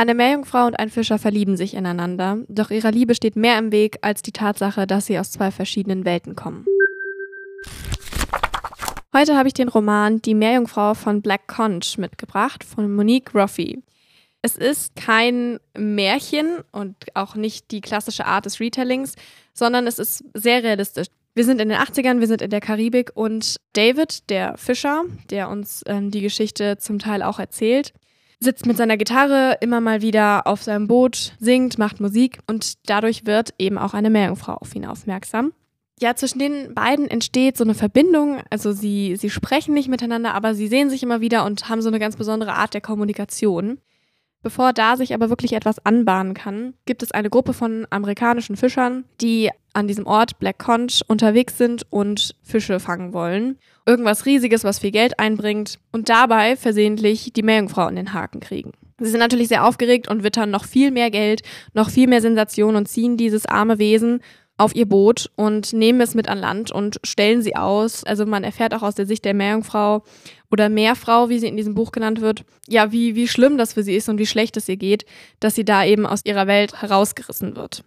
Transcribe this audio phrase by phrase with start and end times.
[0.00, 3.98] Eine Meerjungfrau und ein Fischer verlieben sich ineinander, doch ihrer Liebe steht mehr im Weg
[4.00, 6.66] als die Tatsache, dass sie aus zwei verschiedenen Welten kommen.
[9.12, 13.82] Heute habe ich den Roman Die Meerjungfrau von Black Conch mitgebracht von Monique Roffey.
[14.40, 19.16] Es ist kein Märchen und auch nicht die klassische Art des Retellings,
[19.52, 21.08] sondern es ist sehr realistisch.
[21.34, 25.48] Wir sind in den 80ern, wir sind in der Karibik und David, der Fischer, der
[25.48, 27.92] uns ähm, die Geschichte zum Teil auch erzählt,
[28.40, 33.26] sitzt mit seiner Gitarre immer mal wieder auf seinem Boot, singt, macht Musik und dadurch
[33.26, 35.52] wird eben auch eine Meerjungfrau auf ihn aufmerksam.
[36.00, 38.40] Ja, zwischen den beiden entsteht so eine Verbindung.
[38.50, 41.88] Also sie, sie sprechen nicht miteinander, aber sie sehen sich immer wieder und haben so
[41.88, 43.78] eine ganz besondere Art der Kommunikation.
[44.40, 49.04] Bevor da sich aber wirklich etwas anbahnen kann, gibt es eine Gruppe von amerikanischen Fischern,
[49.20, 53.58] die an diesem Ort Black Conch unterwegs sind und Fische fangen wollen.
[53.86, 58.72] Irgendwas Riesiges, was viel Geld einbringt und dabei versehentlich die Meerjungfrau in den Haken kriegen.
[58.98, 61.42] Sie sind natürlich sehr aufgeregt und wittern noch viel mehr Geld,
[61.74, 64.20] noch viel mehr Sensation und ziehen dieses arme Wesen
[64.56, 68.02] auf ihr Boot und nehmen es mit an Land und stellen sie aus.
[68.02, 70.02] Also man erfährt auch aus der Sicht der Meerjungfrau
[70.50, 73.84] oder Meerfrau, wie sie in diesem Buch genannt wird, ja, wie, wie schlimm das für
[73.84, 75.06] sie ist und wie schlecht es ihr geht,
[75.38, 77.84] dass sie da eben aus ihrer Welt herausgerissen wird.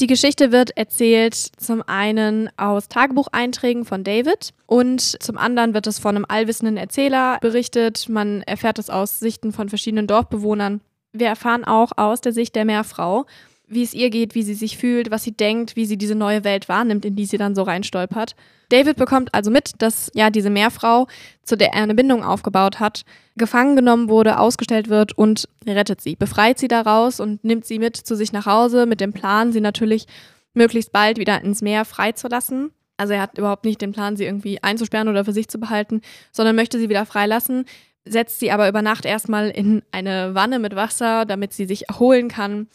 [0.00, 5.98] Die Geschichte wird erzählt zum einen aus Tagebucheinträgen von David und zum anderen wird es
[5.98, 8.08] von einem allwissenden Erzähler berichtet.
[8.08, 10.80] Man erfährt es aus Sichten von verschiedenen Dorfbewohnern.
[11.12, 13.26] Wir erfahren auch aus der Sicht der Meerfrau
[13.72, 16.44] wie es ihr geht, wie sie sich fühlt, was sie denkt, wie sie diese neue
[16.44, 18.34] Welt wahrnimmt, in die sie dann so reinstolpert.
[18.68, 21.06] David bekommt also mit, dass ja diese Meerfrau,
[21.42, 23.02] zu der er eine Bindung aufgebaut hat,
[23.36, 27.96] gefangen genommen wurde, ausgestellt wird und rettet sie, befreit sie daraus und nimmt sie mit
[27.96, 30.06] zu sich nach Hause mit dem Plan, sie natürlich
[30.54, 32.70] möglichst bald wieder ins Meer freizulassen.
[32.96, 36.02] Also er hat überhaupt nicht den Plan, sie irgendwie einzusperren oder für sich zu behalten,
[36.30, 37.64] sondern möchte sie wieder freilassen,
[38.04, 42.28] setzt sie aber über Nacht erstmal in eine Wanne mit Wasser, damit sie sich erholen
[42.28, 42.68] kann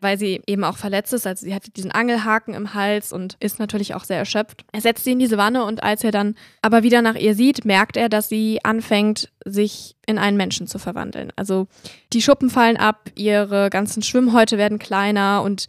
[0.00, 1.26] weil sie eben auch verletzt ist.
[1.26, 4.64] Also sie hat diesen Angelhaken im Hals und ist natürlich auch sehr erschöpft.
[4.72, 7.64] Er setzt sie in diese Wanne und als er dann aber wieder nach ihr sieht,
[7.64, 11.32] merkt er, dass sie anfängt, sich in einen Menschen zu verwandeln.
[11.36, 11.66] Also
[12.12, 15.66] die Schuppen fallen ab, ihre ganzen Schwimmhäute werden kleiner und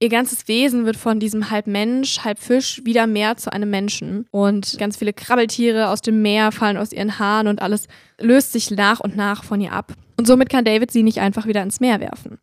[0.00, 4.26] ihr ganzes Wesen wird von diesem halb Mensch, halb Fisch wieder mehr zu einem Menschen.
[4.30, 7.86] Und ganz viele Krabbeltiere aus dem Meer fallen aus ihren Haaren und alles
[8.18, 9.92] löst sich nach und nach von ihr ab.
[10.16, 12.38] Und somit kann David sie nicht einfach wieder ins Meer werfen.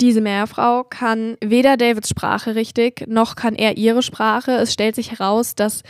[0.00, 4.52] Diese Meerfrau kann weder Davids Sprache richtig, noch kann er ihre Sprache.
[4.52, 5.82] Es stellt sich heraus, dass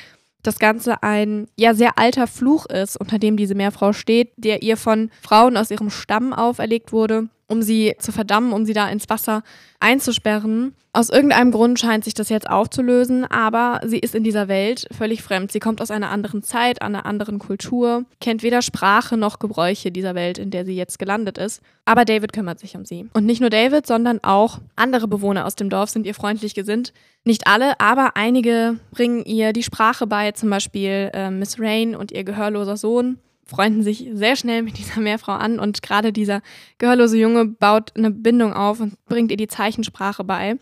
[0.42, 4.76] das Ganze ein ja sehr alter Fluch ist, unter dem diese Meerfrau steht, der ihr
[4.76, 9.08] von Frauen aus ihrem Stamm auferlegt wurde um sie zu verdammen, um sie da ins
[9.08, 9.42] Wasser
[9.80, 10.74] einzusperren.
[10.92, 15.22] Aus irgendeinem Grund scheint sich das jetzt aufzulösen, aber sie ist in dieser Welt völlig
[15.22, 15.52] fremd.
[15.52, 20.14] Sie kommt aus einer anderen Zeit, einer anderen Kultur, kennt weder Sprache noch Gebräuche dieser
[20.14, 21.60] Welt, in der sie jetzt gelandet ist.
[21.84, 23.08] Aber David kümmert sich um sie.
[23.12, 26.94] Und nicht nur David, sondern auch andere Bewohner aus dem Dorf sind ihr freundlich gesinnt.
[27.24, 32.10] Nicht alle, aber einige bringen ihr die Sprache bei, zum Beispiel äh, Miss Rain und
[32.10, 36.42] ihr gehörloser Sohn freunden sich sehr schnell mit dieser Meerfrau an und gerade dieser
[36.78, 40.56] gehörlose Junge baut eine Bindung auf und bringt ihr die Zeichensprache bei.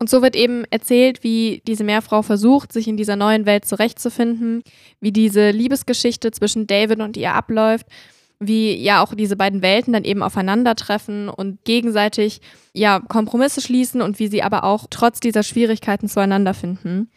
[0.00, 4.62] Und so wird eben erzählt, wie diese Meerfrau versucht, sich in dieser neuen Welt zurechtzufinden,
[5.00, 7.86] wie diese Liebesgeschichte zwischen David und ihr abläuft,
[8.38, 12.40] wie ja auch diese beiden Welten dann eben aufeinandertreffen und gegenseitig
[12.72, 17.10] ja Kompromisse schließen und wie sie aber auch trotz dieser Schwierigkeiten zueinander finden.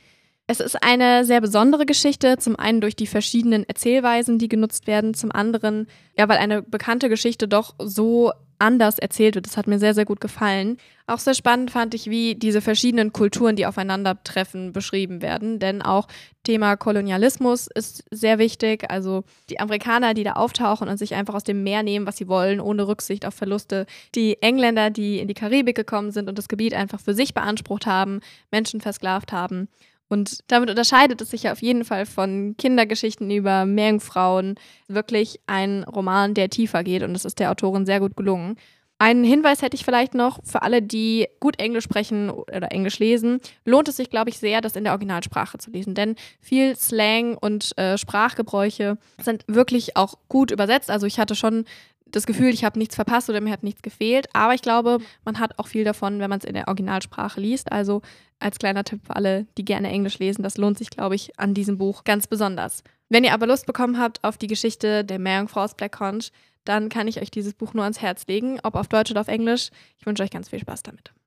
[0.52, 5.14] Es ist eine sehr besondere Geschichte, zum einen durch die verschiedenen Erzählweisen, die genutzt werden,
[5.14, 9.46] zum anderen, ja, weil eine bekannte Geschichte doch so anders erzählt wird.
[9.46, 10.76] Das hat mir sehr, sehr gut gefallen.
[11.08, 15.60] Auch sehr spannend fand ich, wie diese verschiedenen Kulturen, die aufeinandertreffen, beschrieben werden.
[15.60, 16.10] Denn auch
[16.44, 18.92] Thema Kolonialismus ist sehr wichtig.
[18.92, 22.28] Also die Amerikaner, die da auftauchen und sich einfach aus dem Meer nehmen, was sie
[22.28, 23.86] wollen, ohne Rücksicht auf Verluste.
[24.16, 27.86] Die Engländer, die in die Karibik gekommen sind und das Gebiet einfach für sich beansprucht
[27.86, 28.20] haben,
[28.52, 29.70] Menschen versklavt haben.
[30.12, 34.56] Und damit unterscheidet es sich ja auf jeden Fall von Kindergeschichten über Meerjungfrauen
[34.90, 38.58] wirklich ein Roman, der tiefer geht und das ist der Autorin sehr gut gelungen.
[39.00, 43.40] Einen Hinweis hätte ich vielleicht noch für alle, die gut Englisch sprechen oder Englisch lesen,
[43.64, 45.96] lohnt es sich, glaube ich, sehr, das in der Originalsprache zu lesen.
[45.96, 50.92] Denn viel Slang und äh, Sprachgebräuche sind wirklich auch gut übersetzt.
[50.92, 51.64] Also ich hatte schon
[52.12, 54.28] das Gefühl, ich habe nichts verpasst oder mir hat nichts gefehlt.
[54.34, 57.72] Aber ich glaube, man hat auch viel davon, wenn man es in der Originalsprache liest.
[57.72, 58.02] Also
[58.40, 61.54] als kleiner Tipp für alle, die gerne Englisch lesen, das lohnt sich, glaube ich, an
[61.54, 62.84] diesem Buch ganz besonders.
[63.10, 66.32] Wenn ihr aber Lust bekommen habt auf die Geschichte der Meerjungfrau aus Black Conch,
[66.64, 69.28] dann kann ich euch dieses Buch nur ans Herz legen, ob auf Deutsch oder auf
[69.28, 69.70] Englisch.
[69.98, 71.12] Ich wünsche euch ganz viel Spaß damit.